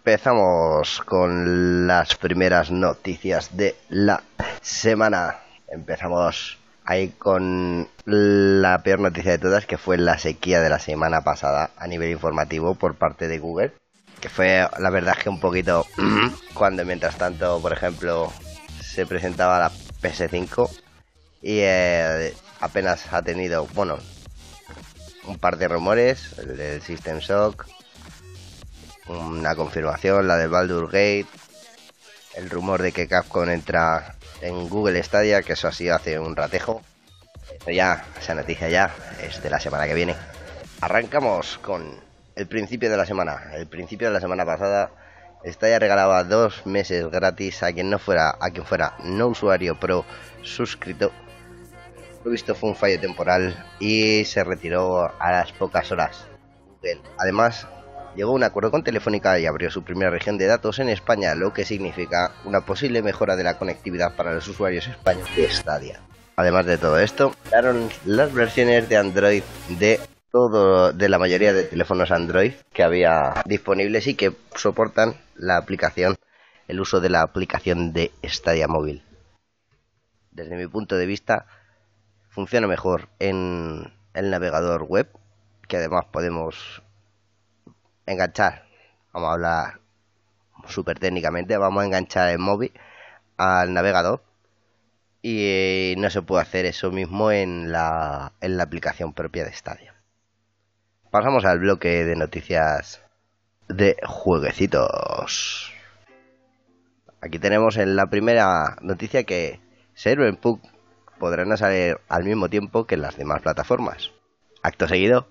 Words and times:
empezamos 0.00 1.02
con 1.04 1.86
las 1.86 2.16
primeras 2.16 2.70
noticias 2.70 3.54
de 3.54 3.76
la 3.90 4.22
semana. 4.62 5.40
Empezamos 5.68 6.56
ahí 6.86 7.10
con 7.10 7.86
la 8.06 8.82
peor 8.82 9.00
noticia 9.00 9.32
de 9.32 9.38
todas, 9.38 9.66
que 9.66 9.76
fue 9.76 9.98
la 9.98 10.18
sequía 10.18 10.62
de 10.62 10.70
la 10.70 10.78
semana 10.78 11.20
pasada 11.20 11.72
a 11.76 11.86
nivel 11.86 12.10
informativo 12.10 12.74
por 12.76 12.94
parte 12.94 13.28
de 13.28 13.38
Google. 13.40 13.72
Que 14.22 14.30
fue, 14.30 14.66
la 14.78 14.88
verdad, 14.88 15.18
que 15.18 15.28
un 15.28 15.38
poquito 15.38 15.86
cuando 16.54 16.82
mientras 16.86 17.18
tanto, 17.18 17.60
por 17.60 17.74
ejemplo, 17.74 18.32
se 18.82 19.04
presentaba 19.04 19.58
la 19.58 19.70
PS5 20.02 20.80
y 21.42 21.58
eh, 21.60 22.34
apenas 22.60 23.12
ha 23.12 23.20
tenido, 23.20 23.66
bueno, 23.74 23.98
un 25.26 25.38
par 25.38 25.58
de 25.58 25.68
rumores, 25.68 26.38
el 26.38 26.56
del 26.56 26.80
System 26.80 27.18
Shock, 27.18 27.66
una 29.10 29.54
confirmación, 29.54 30.28
la 30.28 30.36
de 30.36 30.46
Baldur 30.46 30.86
Gate, 30.86 31.26
el 32.36 32.48
rumor 32.48 32.80
de 32.80 32.92
que 32.92 33.08
Capcom 33.08 33.48
entra 33.48 34.14
en 34.40 34.68
Google 34.68 35.02
Stadia, 35.02 35.42
que 35.42 35.54
eso 35.54 35.68
ha 35.68 35.72
sido 35.72 35.96
hace 35.96 36.18
un 36.18 36.36
ratejo. 36.36 36.82
ya, 37.66 38.04
esa 38.20 38.34
noticia 38.34 38.68
ya 38.68 38.94
es 39.22 39.42
de 39.42 39.50
la 39.50 39.60
semana 39.60 39.86
que 39.86 39.94
viene. 39.94 40.14
Arrancamos 40.80 41.58
con 41.58 42.00
el 42.36 42.46
principio 42.46 42.90
de 42.90 42.96
la 42.96 43.04
semana. 43.04 43.50
El 43.54 43.66
principio 43.66 44.08
de 44.08 44.14
la 44.14 44.20
semana 44.20 44.46
pasada 44.46 44.90
Stadia 45.44 45.78
regalaba 45.78 46.24
dos 46.24 46.66
meses 46.66 47.10
gratis 47.10 47.62
a 47.62 47.72
quien 47.72 47.90
no 47.90 47.98
fuera, 47.98 48.36
a 48.40 48.50
quien 48.50 48.64
fuera 48.64 48.94
no 49.02 49.28
usuario 49.28 49.78
pro 49.78 50.04
suscrito. 50.42 51.10
Lo 52.24 52.30
visto 52.30 52.54
fue 52.54 52.70
un 52.70 52.76
fallo 52.76 53.00
temporal 53.00 53.66
y 53.78 54.24
se 54.26 54.44
retiró 54.44 55.10
a 55.18 55.32
las 55.32 55.52
pocas 55.52 55.90
horas. 55.90 56.26
Además, 57.18 57.66
llegó 58.16 58.32
a 58.32 58.34
un 58.34 58.44
acuerdo 58.44 58.70
con 58.70 58.84
Telefónica 58.84 59.38
y 59.38 59.46
abrió 59.46 59.70
su 59.70 59.82
primera 59.82 60.10
región 60.10 60.38
de 60.38 60.46
datos 60.46 60.78
en 60.78 60.88
España, 60.88 61.34
lo 61.34 61.52
que 61.52 61.64
significa 61.64 62.32
una 62.44 62.62
posible 62.62 63.02
mejora 63.02 63.36
de 63.36 63.44
la 63.44 63.58
conectividad 63.58 64.14
para 64.16 64.34
los 64.34 64.46
usuarios 64.48 64.86
españoles 64.88 65.36
de 65.36 65.50
Stadia. 65.50 66.00
Además 66.36 66.66
de 66.66 66.78
todo 66.78 66.98
esto, 66.98 67.34
daron 67.50 67.88
las 68.04 68.32
versiones 68.32 68.88
de 68.88 68.96
Android 68.96 69.42
de 69.78 70.00
todo 70.30 70.92
de 70.92 71.08
la 71.08 71.18
mayoría 71.18 71.52
de 71.52 71.64
teléfonos 71.64 72.10
Android 72.10 72.52
que 72.72 72.82
había 72.82 73.42
disponibles 73.44 74.06
y 74.06 74.14
que 74.14 74.32
soportan 74.54 75.14
la 75.34 75.56
aplicación, 75.56 76.16
el 76.68 76.80
uso 76.80 77.00
de 77.00 77.10
la 77.10 77.22
aplicación 77.22 77.92
de 77.92 78.12
Stadia 78.24 78.68
móvil. 78.68 79.02
Desde 80.30 80.56
mi 80.56 80.66
punto 80.68 80.96
de 80.96 81.06
vista, 81.06 81.46
funciona 82.28 82.66
mejor 82.66 83.08
en 83.18 83.92
el 84.14 84.30
navegador 84.30 84.84
web, 84.84 85.08
que 85.68 85.76
además 85.76 86.06
podemos 86.10 86.82
enganchar, 88.06 88.64
vamos 89.12 89.30
a 89.30 89.32
hablar 89.32 89.80
súper 90.66 90.98
técnicamente, 90.98 91.56
vamos 91.56 91.82
a 91.82 91.86
enganchar 91.86 92.30
el 92.30 92.38
móvil 92.38 92.72
al 93.36 93.72
navegador 93.72 94.22
y 95.22 95.94
no 95.98 96.10
se 96.10 96.22
puede 96.22 96.42
hacer 96.42 96.66
eso 96.66 96.90
mismo 96.90 97.30
en 97.30 97.72
la, 97.72 98.32
en 98.40 98.56
la 98.56 98.64
aplicación 98.64 99.12
propia 99.12 99.44
de 99.44 99.52
Stadia. 99.52 99.94
Pasamos 101.10 101.44
al 101.44 101.58
bloque 101.58 102.04
de 102.04 102.16
noticias 102.16 103.02
de 103.68 103.96
jueguecitos. 104.04 105.72
Aquí 107.20 107.38
tenemos 107.38 107.76
en 107.76 107.96
la 107.96 108.06
primera 108.06 108.76
noticia 108.80 109.24
que 109.24 109.60
Cyberpunk 109.94 110.62
podrán 111.18 111.54
salir 111.56 111.98
al 112.08 112.24
mismo 112.24 112.48
tiempo 112.48 112.86
que 112.86 112.96
las 112.96 113.16
demás 113.16 113.42
plataformas. 113.42 114.10
Acto 114.62 114.88
seguido, 114.88 115.28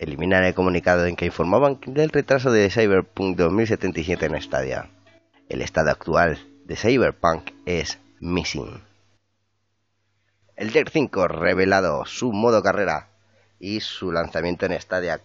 eliminan 0.00 0.44
el 0.44 0.54
comunicado 0.54 1.04
en 1.04 1.14
que 1.14 1.26
informaban 1.26 1.78
del 1.86 2.08
retraso 2.08 2.50
de 2.50 2.70
Cyberpunk 2.70 3.36
2077 3.36 4.26
en 4.26 4.40
Stadia. 4.40 4.88
El 5.50 5.60
estado 5.60 5.90
actual 5.90 6.38
de 6.64 6.74
Cyberpunk 6.74 7.50
es 7.66 7.98
Missing. 8.18 8.82
El 10.56 10.72
Deck 10.72 10.88
5 10.90 11.28
revelado 11.28 12.06
su 12.06 12.32
modo 12.32 12.62
carrera 12.62 13.08
y 13.58 13.80
su 13.80 14.10
lanzamiento 14.10 14.64
en 14.64 14.80
Stadia 14.80 15.20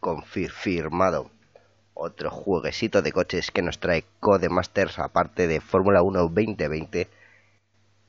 confirmado. 0.00 1.30
Otro 1.94 2.30
jueguecito 2.32 3.02
de 3.02 3.12
coches 3.12 3.52
que 3.52 3.62
nos 3.62 3.78
trae 3.78 4.04
Codemasters 4.18 4.98
aparte 4.98 5.46
de 5.46 5.60
Fórmula 5.60 6.02
1 6.02 6.22
2020 6.22 7.08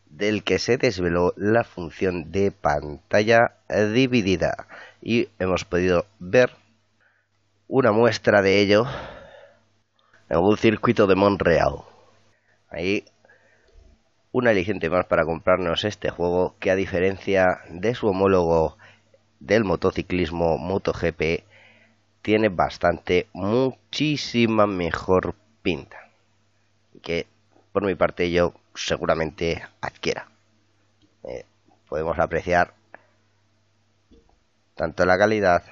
del 0.10 0.44
que 0.44 0.60
se 0.60 0.78
desveló 0.78 1.34
la 1.38 1.64
función 1.64 2.32
de 2.32 2.52
pantalla 2.52 3.54
dividida 3.94 4.68
y 5.02 5.30
hemos 5.40 5.66
podido 5.66 6.06
ver 6.20 6.52
una 7.68 7.92
muestra 7.92 8.42
de 8.42 8.60
ello 8.60 8.86
en 10.30 10.40
un 10.40 10.58
circuito 10.58 11.08
de 11.08 11.16
Montreal. 11.16 11.76
Ahí 12.70 13.06
un 14.32 14.48
aliciente 14.48 14.90
más 14.90 15.06
para 15.06 15.26
comprarnos 15.26 15.84
este 15.84 16.10
juego 16.10 16.56
que 16.60 16.72
a 16.72 16.76
diferencia 16.76 17.62
de 17.70 17.96
su 17.96 18.08
homólogo 18.08 18.78
del 19.40 19.64
motociclismo 19.64 20.58
MotoGP 20.58 21.44
tiene 22.22 22.50
bastante, 22.50 23.28
muchísima 23.34 24.68
mejor 24.68 25.36
pinta. 25.62 26.10
Que 27.02 27.26
por 27.72 27.86
mi 27.86 27.96
parte 27.96 28.30
yo 28.32 28.54
seguramente 28.78 29.64
adquiera. 29.82 30.28
Eh, 31.24 31.46
podemos 31.90 32.18
apreciar 32.20 32.74
tanto 34.76 35.06
la 35.06 35.18
calidad 35.18 35.64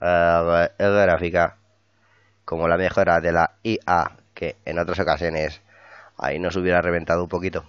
eh, 0.00 0.68
gráfica 0.78 1.56
como 2.44 2.68
la 2.68 2.76
mejora 2.76 3.20
de 3.20 3.32
la 3.32 3.52
IA 3.62 4.16
que 4.34 4.56
en 4.64 4.78
otras 4.78 5.00
ocasiones 5.00 5.62
ahí 6.18 6.38
nos 6.38 6.56
hubiera 6.56 6.82
reventado 6.82 7.22
un 7.22 7.28
poquito. 7.28 7.64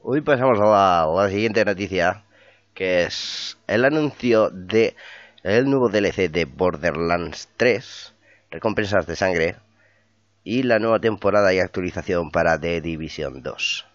Hoy 0.00 0.20
pasamos 0.20 0.58
a 0.60 1.06
la, 1.06 1.28
siguiente 1.28 1.64
noticia 1.64 2.24
que 2.74 3.04
es 3.04 3.56
el 3.68 3.84
anuncio 3.84 4.50
de 4.50 4.96
el 5.44 5.70
nuevo 5.70 5.88
DLC 5.88 6.28
de 6.28 6.44
Borderlands 6.44 7.48
3 7.56 8.14
recompensas 8.50 9.06
de 9.06 9.16
sangre 9.16 9.56
y 10.44 10.64
la 10.64 10.78
nueva 10.78 10.98
temporada 10.98 11.52
y 11.54 11.60
actualización 11.60 12.30
para 12.30 12.58
The 12.58 12.80
Division 12.80 13.42
2. 13.42 13.86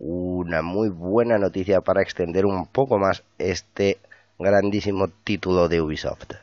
Una 0.00 0.62
muy 0.62 0.88
buena 0.88 1.38
noticia 1.38 1.80
para 1.80 2.02
extender 2.02 2.46
un 2.46 2.66
poco 2.66 2.98
más 2.98 3.22
este 3.38 3.98
grandísimo 4.38 5.08
título 5.08 5.68
de 5.68 5.80
Ubisoft. 5.80 6.34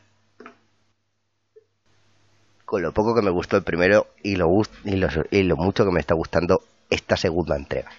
Con 2.64 2.82
lo 2.82 2.92
poco 2.92 3.14
que 3.14 3.22
me 3.22 3.30
gustó 3.30 3.56
el 3.56 3.62
primero 3.62 4.08
y 4.22 4.36
lo, 4.36 4.50
y 4.84 4.96
lo, 5.42 5.56
mucho 5.56 5.84
que 5.84 5.92
me 5.92 6.00
está 6.00 6.14
gustando 6.14 6.62
esta 6.90 7.16
segunda 7.16 7.56
entrega. 7.56 7.90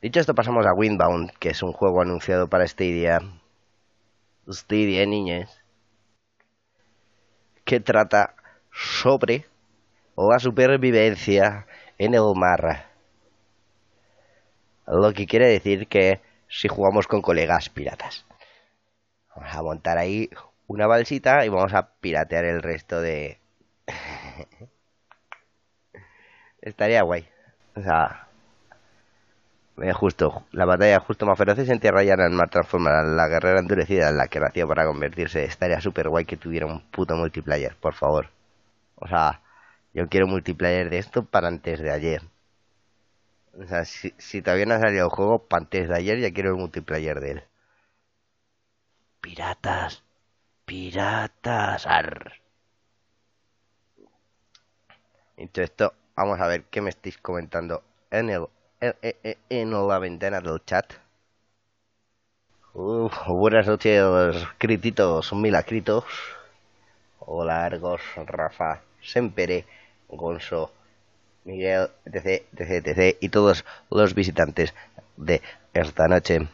Dicho 0.00 0.20
esto, 0.20 0.34
pasamos 0.34 0.64
a 0.64 0.72
Windbound, 0.72 1.32
que 1.38 1.50
es 1.50 1.62
un 1.62 1.72
juego 1.72 2.00
anunciado 2.00 2.48
para 2.48 2.66
Stadia. 2.66 3.20
Stadia, 4.48 5.04
niñez. 5.06 5.50
Que 7.64 7.80
trata 7.80 8.34
sobre 8.72 9.46
la 10.16 10.38
supervivencia 10.38 11.66
en 11.98 12.14
el 12.14 12.32
mar. 12.34 12.86
Lo 14.86 15.12
que 15.12 15.26
quiere 15.26 15.48
decir 15.48 15.86
que 15.86 16.20
si 16.48 16.68
jugamos 16.68 17.06
con 17.06 17.20
colegas 17.20 17.68
piratas. 17.68 18.24
Vamos 19.34 19.54
a 19.54 19.62
montar 19.62 19.98
ahí 19.98 20.30
una 20.66 20.86
balsita 20.86 21.44
y 21.44 21.48
vamos 21.48 21.74
a 21.74 21.90
piratear 22.00 22.44
el 22.44 22.62
resto 22.62 23.00
de... 23.00 23.38
Estaría 26.60 27.02
guay. 27.02 27.28
O 27.76 27.82
sea, 27.82 28.28
justo, 29.94 30.42
la 30.52 30.64
batalla 30.64 30.98
justo 31.00 31.26
más 31.26 31.38
feroces 31.38 31.68
en 31.68 31.80
tierra 31.80 32.02
llana 32.02 32.26
en 32.26 32.34
mar 32.34 32.50
transformada 32.50 33.04
la 33.04 33.28
guerrera 33.28 33.60
endurecida 33.60 34.08
en 34.08 34.16
la 34.16 34.28
que 34.28 34.40
nació 34.40 34.66
para 34.66 34.86
convertirse. 34.86 35.44
Estaría 35.44 35.80
super 35.80 36.08
guay 36.08 36.24
que 36.24 36.36
tuviera 36.36 36.66
un 36.66 36.80
puto 36.90 37.14
multiplayer, 37.14 37.76
por 37.76 37.94
favor. 37.94 38.37
O 39.00 39.08
sea, 39.08 39.42
yo 39.94 40.08
quiero 40.08 40.26
multiplayer 40.26 40.90
de 40.90 40.98
esto 40.98 41.24
para 41.24 41.48
antes 41.48 41.80
de 41.80 41.90
ayer. 41.90 42.22
O 43.60 43.66
sea, 43.66 43.84
si, 43.84 44.42
todavía 44.42 44.66
no 44.66 44.74
ha 44.74 44.80
salido 44.80 45.06
el 45.06 45.10
juego, 45.10 45.40
para 45.46 45.62
antes 45.62 45.88
de 45.88 45.94
ayer 45.96 46.20
ya 46.20 46.32
quiero 46.32 46.50
el 46.50 46.56
multiplayer 46.56 47.20
de 47.20 47.30
él. 47.32 47.44
Piratas. 49.20 50.02
Piratas. 50.64 51.86
Ar. 51.86 52.32
Dicho 55.36 55.62
esto, 55.62 55.94
vamos 56.16 56.40
a 56.40 56.46
ver 56.46 56.64
qué 56.64 56.80
me 56.80 56.90
estáis 56.90 57.16
comentando 57.18 57.82
en, 58.10 58.30
el, 58.30 58.46
en, 58.80 59.88
la 59.88 59.98
ventana 59.98 60.40
del 60.40 60.64
chat. 60.64 60.94
buenas 62.74 63.66
noches, 63.66 64.04
crititos, 64.58 65.32
milacritos. 65.32 66.04
Hola, 67.20 67.64
Argos, 67.64 68.00
Rafa. 68.16 68.87
Sempere, 69.02 69.66
Gonzo, 70.08 70.72
Miguel, 71.44 71.88
etc, 72.04 72.42
etc, 72.56 72.86
etc, 72.86 73.16
y 73.20 73.28
todos 73.30 73.64
los 73.90 74.14
visitantes 74.14 74.74
de 75.16 75.42
esta 75.74 76.08
noche. 76.08 76.48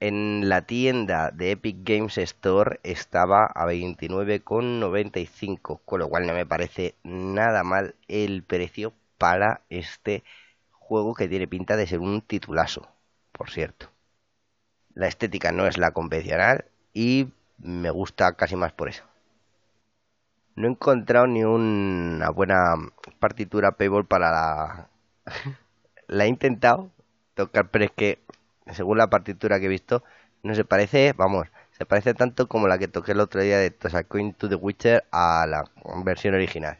en 0.00 0.48
la 0.48 0.62
tienda 0.62 1.30
de 1.30 1.52
Epic 1.52 1.76
Games 1.82 2.18
Store 2.18 2.80
estaba 2.82 3.46
a 3.46 3.66
29,95, 3.66 5.80
con 5.84 6.00
lo 6.00 6.08
cual 6.08 6.26
no 6.26 6.34
me 6.34 6.46
parece 6.46 6.94
nada 7.02 7.62
mal 7.64 7.94
el 8.08 8.42
precio 8.42 8.92
para 9.18 9.62
este 9.70 10.22
juego 10.70 11.14
que 11.14 11.28
tiene 11.28 11.48
pinta 11.48 11.76
de 11.76 11.86
ser 11.86 12.00
un 12.00 12.20
titulazo, 12.22 12.88
por 13.32 13.50
cierto. 13.50 13.88
La 14.94 15.06
estética 15.06 15.52
no 15.52 15.66
es 15.66 15.78
la 15.78 15.92
convencional 15.92 16.64
y 16.92 17.28
me 17.58 17.90
gusta 17.90 18.32
casi 18.34 18.56
más 18.56 18.72
por 18.72 18.88
eso. 18.88 19.04
No 20.56 20.66
he 20.66 20.70
encontrado 20.70 21.26
ni 21.26 21.44
una 21.44 22.30
buena 22.30 22.74
partitura 23.18 23.72
Payball 23.72 24.06
para 24.06 24.30
la... 24.30 24.88
la 26.08 26.24
he 26.24 26.28
intentado 26.28 26.90
tocar, 27.34 27.70
pero 27.70 27.84
es 27.84 27.90
que 27.92 28.20
según 28.72 28.98
la 28.98 29.10
partitura 29.10 29.60
que 29.60 29.66
he 29.66 29.68
visto, 29.68 30.02
no 30.42 30.54
se 30.54 30.64
parece, 30.64 31.12
vamos, 31.12 31.48
se 31.72 31.84
parece 31.86 32.14
tanto 32.14 32.48
como 32.48 32.68
la 32.68 32.78
que 32.78 32.88
toqué 32.88 33.12
el 33.12 33.20
otro 33.20 33.42
día 33.42 33.58
de 33.58 33.70
Tosacoin 33.70 34.32
to 34.34 34.48
the 34.48 34.54
Witcher 34.54 35.04
a 35.10 35.46
la 35.46 35.70
versión 36.04 36.34
original. 36.34 36.78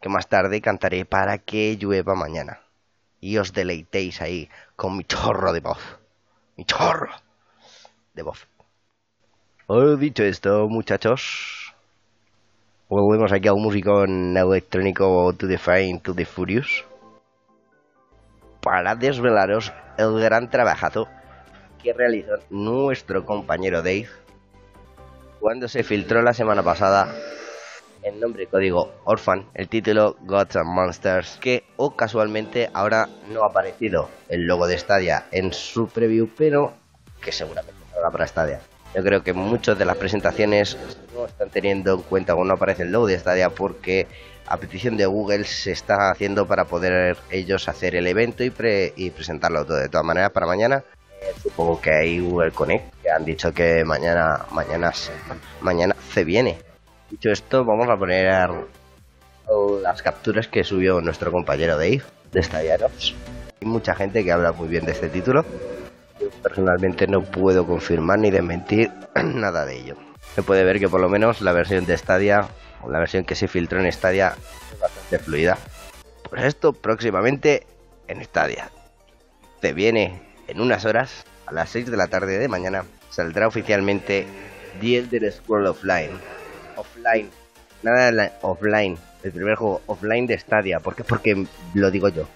Que 0.00 0.08
más 0.08 0.28
tarde 0.28 0.60
cantaré 0.60 1.04
para 1.04 1.38
que 1.38 1.76
llueva 1.76 2.14
mañana. 2.14 2.60
Y 3.20 3.38
os 3.38 3.52
deleitéis 3.52 4.20
ahí 4.20 4.50
con 4.76 4.96
mi 4.96 5.04
chorro 5.04 5.52
de 5.52 5.60
voz. 5.60 5.80
Mi 6.56 6.64
chorro 6.64 7.10
de 8.12 8.22
voz. 8.22 8.46
He 9.68 9.96
dicho 9.96 10.24
esto, 10.24 10.68
muchachos, 10.68 11.63
volvemos 13.02 13.32
aquí 13.32 13.48
a 13.48 13.52
un 13.52 13.62
músico 13.62 14.04
electrónico 14.04 15.32
To 15.32 15.48
the 15.48 15.58
Fine, 15.58 16.00
To 16.00 16.14
the 16.14 16.24
Furious 16.24 16.84
para 18.60 18.94
desvelaros 18.94 19.72
el 19.98 20.20
gran 20.20 20.48
trabajazo 20.48 21.06
que 21.82 21.92
realizó 21.92 22.34
nuestro 22.50 23.24
compañero 23.26 23.78
Dave 23.78 24.08
cuando 25.40 25.68
se 25.68 25.82
filtró 25.82 26.22
la 26.22 26.32
semana 26.32 26.62
pasada 26.62 27.14
el 28.02 28.20
nombre 28.20 28.46
código 28.46 28.92
Orphan, 29.04 29.46
el 29.54 29.68
título 29.68 30.16
Gods 30.20 30.56
and 30.56 30.68
Monsters, 30.68 31.38
que 31.40 31.64
o 31.76 31.96
casualmente 31.96 32.68
ahora 32.74 33.08
no 33.28 33.42
ha 33.42 33.48
aparecido 33.48 34.10
el 34.28 34.46
logo 34.46 34.66
de 34.66 34.78
Stadia 34.78 35.26
en 35.30 35.52
su 35.52 35.88
preview, 35.88 36.28
pero 36.36 36.74
que 37.22 37.32
seguramente 37.32 37.80
salga 37.92 38.10
para 38.10 38.26
Stadia. 38.26 38.60
Yo 38.94 39.02
creo 39.02 39.22
que 39.22 39.32
muchas 39.32 39.78
de 39.78 39.84
las 39.84 39.96
presentaciones 39.96 40.76
no 41.14 41.26
están 41.26 41.50
teniendo 41.50 41.94
en 41.94 42.02
cuenta 42.02 42.34
o 42.34 42.44
no 42.44 42.54
aparece 42.54 42.84
el 42.84 42.92
logo 42.92 43.08
de 43.08 43.18
Stadia 43.18 43.50
porque 43.50 44.06
a 44.46 44.56
petición 44.56 44.96
de 44.96 45.06
Google 45.06 45.44
se 45.44 45.72
está 45.72 46.10
haciendo 46.10 46.46
para 46.46 46.64
poder 46.66 47.16
ellos 47.30 47.68
hacer 47.68 47.96
el 47.96 48.06
evento 48.06 48.44
y, 48.44 48.52
y 48.96 49.10
presentarlo 49.10 49.64
todo. 49.64 49.78
De 49.78 49.88
todas 49.88 50.06
maneras, 50.06 50.30
para 50.30 50.46
mañana 50.46 50.84
eh, 51.24 51.32
supongo 51.42 51.80
que 51.80 51.90
hay 51.90 52.20
Google 52.20 52.52
Connect, 52.52 53.02
que 53.02 53.10
han 53.10 53.24
dicho 53.24 53.52
que 53.52 53.84
mañana, 53.84 54.44
mañana, 54.50 54.92
mañana 55.60 55.96
se 56.12 56.24
viene. 56.24 56.58
Dicho 57.10 57.30
esto, 57.30 57.64
vamos 57.64 57.88
a 57.88 57.96
poner 57.96 58.50
las 59.82 60.02
capturas 60.02 60.48
que 60.48 60.64
subió 60.64 61.00
nuestro 61.00 61.30
compañero 61.30 61.76
Dave 61.76 62.02
de 62.32 62.42
Stadia 62.42 62.76
Hay 62.76 63.68
mucha 63.68 63.94
gente 63.94 64.24
que 64.24 64.32
habla 64.32 64.52
muy 64.52 64.68
bien 64.68 64.84
de 64.84 64.92
este 64.92 65.08
título. 65.08 65.44
Yo 66.20 66.30
personalmente 66.42 67.06
no 67.06 67.22
puedo 67.22 67.66
confirmar 67.66 68.18
ni 68.18 68.30
desmentir 68.30 68.90
nada 69.14 69.64
de 69.64 69.78
ello. 69.78 69.96
Se 70.34 70.42
puede 70.42 70.64
ver 70.64 70.78
que 70.78 70.88
por 70.88 71.00
lo 71.00 71.08
menos 71.08 71.40
la 71.40 71.52
versión 71.52 71.86
de 71.86 71.96
Stadia 71.96 72.48
la 72.88 72.98
versión 72.98 73.24
que 73.24 73.34
se 73.34 73.48
filtró 73.48 73.80
en 73.80 73.90
Stadia 73.90 74.36
es 74.72 74.78
bastante 74.78 75.18
fluida. 75.18 75.58
Pues 76.28 76.44
esto 76.44 76.72
próximamente 76.72 77.66
en 78.08 78.22
Stadia. 78.24 78.70
Te 79.60 79.72
viene 79.72 80.22
en 80.48 80.60
unas 80.60 80.84
horas, 80.84 81.24
a 81.46 81.52
las 81.52 81.70
6 81.70 81.90
de 81.90 81.96
la 81.96 82.08
tarde 82.08 82.38
de 82.38 82.48
mañana, 82.48 82.84
saldrá 83.10 83.46
oficialmente 83.46 84.26
The 84.80 84.98
Elder 84.98 85.32
Scroll 85.32 85.66
Offline. 85.66 86.10
Offline. 86.76 87.30
Nada 87.82 88.32
offline. 88.42 88.96
El 89.22 89.32
primer 89.32 89.56
juego 89.56 89.82
offline 89.86 90.26
de 90.26 90.38
Stadia. 90.38 90.80
¿Por 90.80 90.94
qué? 90.94 91.04
Porque 91.04 91.46
lo 91.74 91.90
digo 91.90 92.08
yo. 92.08 92.26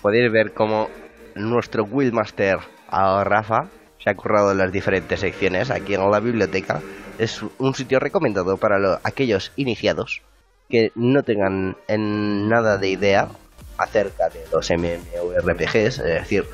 Podéis 0.00 0.30
ver 0.30 0.52
cómo 0.52 0.88
nuestro 1.34 1.84
Wildmaster 1.84 2.58
a 2.88 3.24
Rafa 3.24 3.68
se 4.02 4.10
ha 4.10 4.14
currado 4.14 4.54
las 4.54 4.72
diferentes 4.72 5.20
secciones 5.20 5.70
aquí 5.70 5.94
en 5.94 6.10
la 6.10 6.20
biblioteca 6.20 6.80
es 7.18 7.42
un 7.58 7.74
sitio 7.74 8.00
recomendado 8.00 8.56
para 8.56 9.00
aquellos 9.04 9.52
iniciados 9.56 10.22
que 10.70 10.90
no 10.94 11.22
tengan 11.22 11.76
en 11.86 12.48
nada 12.48 12.78
de 12.78 12.88
idea 12.88 13.28
acerca 13.76 14.28
de 14.28 14.44
los 14.52 14.70
MMORPGs, 14.70 15.98
es 15.98 15.98
decir, 15.98 16.44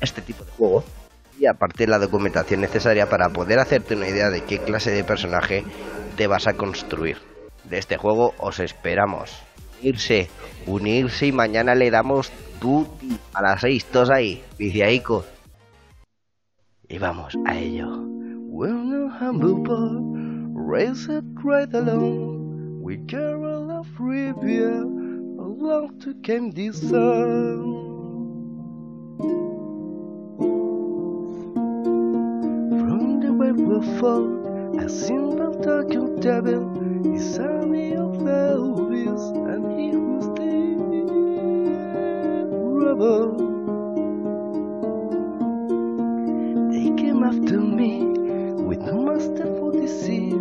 este 0.00 0.22
tipo 0.22 0.44
de 0.44 0.52
juegos, 0.52 0.84
y 1.38 1.46
aparte 1.46 1.86
la 1.86 1.98
documentación 1.98 2.60
necesaria 2.60 3.08
para 3.08 3.30
poder 3.30 3.58
hacerte 3.58 3.96
una 3.96 4.08
idea 4.08 4.30
de 4.30 4.42
qué 4.42 4.58
clase 4.58 4.92
de 4.92 5.04
personaje 5.04 5.64
te 6.16 6.26
vas 6.26 6.46
a 6.46 6.54
construir. 6.54 7.18
De 7.64 7.78
este 7.78 7.96
juego 7.96 8.34
os 8.38 8.60
esperamos. 8.60 9.42
Unirse, 9.80 10.28
unirse 10.66 11.26
y 11.26 11.32
mañana 11.32 11.74
le 11.74 11.90
damos 11.90 12.30
tutti 12.60 13.18
a 13.32 13.42
las 13.42 13.60
seis, 13.60 13.84
todos 13.84 14.10
ahí, 14.10 14.42
viciaicos. 14.58 15.24
Y 16.88 16.98
vamos 16.98 17.34
a 17.46 17.58
ello. 17.58 18.04
raised 20.74 21.24
right 21.44 21.72
along. 21.72 22.82
We 22.82 22.96
carol 23.06 23.70
of 23.70 23.86
Riviera 23.98 24.80
along 24.80 26.00
to 26.00 26.14
Candy 26.22 26.72
Sun. 26.72 27.62
From 32.80 33.20
the 33.20 33.32
web 33.32 33.56
will 33.60 34.00
fall 34.00 34.43
a 34.78 34.88
simple 34.88 35.54
talking 35.62 36.20
devil. 36.20 36.62
Is 37.14 37.38
army 37.38 37.94
of 37.94 38.12
Elvis 38.16 39.22
and 39.52 39.64
he 39.78 39.96
was 39.96 40.26
the 40.38 40.54
rebel. 42.84 43.26
They 46.70 46.88
came 47.02 47.22
after 47.22 47.60
me 47.60 48.04
with 48.68 48.80
masterful 48.80 49.70
deceit 49.72 50.34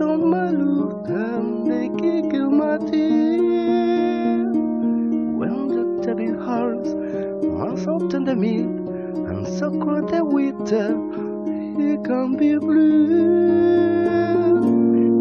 dans 0.00 0.24
my 0.24 0.50
look 0.50 1.08
and 1.08 1.70
they 1.70 1.88
kick 2.00 2.32
my 2.50 2.78
teeth. 2.78 4.54
When 5.40 5.68
the 5.68 5.84
table 6.02 6.42
hearts 6.42 6.90
must 7.44 7.86
often 7.86 8.24
the 8.24 8.34
meat 8.34 8.70
and 9.28 9.46
so 9.46 9.70
cold 9.70 10.10
the 10.10 10.24
winter, 10.24 10.96
he 12.10 12.16
can 12.16 12.36
be 12.36 12.58
blue. 12.58 12.90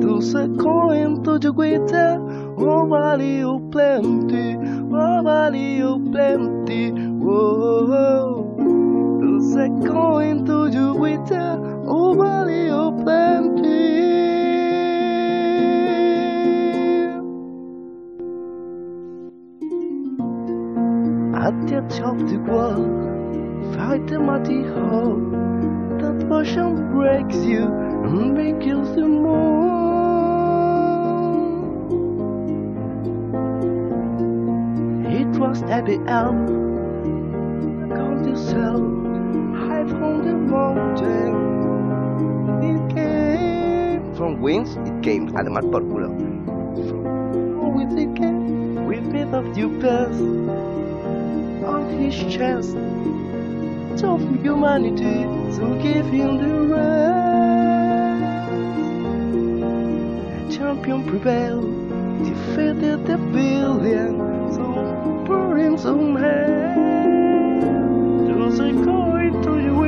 To 0.02 0.22
say 0.22 0.48
coin 0.60 1.24
to 1.24 1.38
the 1.38 1.54
winter, 1.54 2.18
oh 2.58 2.88
valley 2.90 3.44
of 3.44 3.70
plenty, 3.72 4.56
oh 4.58 5.22
valley 5.24 5.82
of 5.82 6.12
plenty, 6.12 6.92
oh. 7.24 8.56
To 9.22 9.40
say 9.54 9.70
coin 9.88 10.46
to 10.46 10.70
the 10.72 10.94
winter, 10.94 11.60
oh 11.86 12.16
valley 12.16 12.70
of 12.70 12.98
plenty. 13.04 13.70
At 21.38 21.56
the 21.68 21.82
top 21.96 22.16
of 22.16 22.30
the 22.30 22.40
world, 22.40 23.76
fight 23.76 24.08
the 24.08 24.20
mighty 24.20 24.64
hope. 24.64 25.29
Potion 26.40 26.72
breaks 26.94 27.36
you 27.36 27.64
and 27.66 28.34
you 28.64 28.86
the 28.96 29.06
more. 29.06 29.60
It 35.04 35.28
was 35.38 35.60
happy 35.60 36.00
elf. 36.08 36.40
Count 37.92 38.26
yourself 38.26 38.80
high 39.68 39.84
from 39.84 40.24
the 40.24 40.32
mountain. 40.32 41.36
It 42.64 42.96
came 42.96 44.16
from 44.16 44.40
wings. 44.40 44.78
It 44.88 45.04
came 45.04 45.28
por 45.70 45.82
culo. 45.82 46.08
From 46.88 47.74
with 47.76 48.00
it 48.00 48.16
came 48.16 48.86
with 48.86 49.12
bit 49.12 49.34
of 49.34 49.54
past 49.82 50.22
on 51.68 51.84
his 52.00 52.16
chest 52.34 52.78
of 54.02 54.22
humanity, 54.42 55.39
so 55.52 55.76
give 55.82 56.06
him 56.08 56.38
the 56.38 56.54
rest. 56.74 56.90
The 60.48 60.58
champion 60.58 61.04
prevailed, 61.06 61.90
defeated 62.24 63.06
the 63.06 63.18
billion, 63.18 64.18
so 64.54 65.24
burning 65.28 65.78
some 65.78 66.16
head. 66.16 66.78
Just 68.28 68.60
a 68.62 68.72
coin 68.84 69.42
to 69.44 69.52
the 69.62 69.79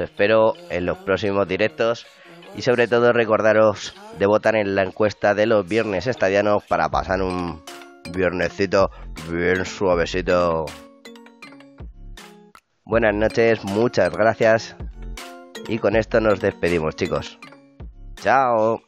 Espero 0.00 0.54
en 0.70 0.86
los 0.86 0.98
próximos 0.98 1.46
directos 1.46 2.06
y 2.56 2.62
sobre 2.62 2.88
todo 2.88 3.12
recordaros 3.12 3.94
de 4.18 4.26
votar 4.26 4.56
en 4.56 4.74
la 4.74 4.82
encuesta 4.82 5.34
de 5.34 5.46
los 5.46 5.66
viernes 5.68 6.06
estadianos 6.06 6.64
para 6.64 6.88
pasar 6.88 7.22
un 7.22 7.62
viernesito 8.12 8.90
bien 9.30 9.64
suavecito. 9.64 10.66
Buenas 12.84 13.14
noches, 13.14 13.64
muchas 13.64 14.10
gracias 14.10 14.76
y 15.68 15.78
con 15.78 15.96
esto 15.96 16.20
nos 16.20 16.40
despedimos 16.40 16.96
chicos. 16.96 17.38
Chao. 18.16 18.82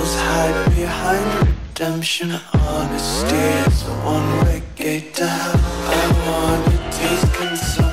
Devils 0.00 0.14
hide 0.14 0.74
behind 0.76 1.48
redemption. 1.48 2.32
Honesty 2.54 3.36
is 3.36 3.82
a 3.86 3.92
one-way 4.02 4.62
gate 4.74 5.12
to 5.16 5.26
hell. 5.26 5.60
I 5.88 6.06
wanna 6.24 6.90
taste 6.90 7.34
consumption. 7.34 7.89